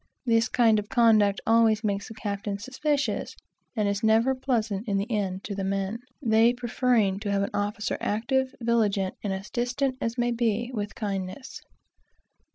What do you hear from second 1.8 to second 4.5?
makes the captain suspicious, and is never